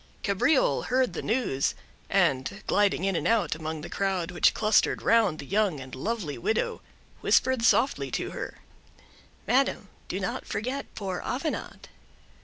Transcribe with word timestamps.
Cabriole 0.23 0.81
heard 0.85 1.13
the 1.13 1.21
news, 1.21 1.75
and, 2.09 2.63
gliding 2.65 3.03
in 3.03 3.15
and 3.15 3.27
out 3.27 3.53
among 3.53 3.81
the 3.81 3.87
crowd 3.89 4.31
which 4.31 4.55
clustered 4.55 5.03
round 5.03 5.37
the 5.37 5.45
young 5.45 5.79
and 5.79 5.93
lovely 5.93 6.39
widow, 6.39 6.81
whispered 7.19 7.61
softly 7.63 8.09
to 8.09 8.31
her—"Madam, 8.31 9.89
do 10.07 10.19
not 10.19 10.47
forget 10.47 10.87
poor 10.95 11.21
Avenant." 11.23 11.87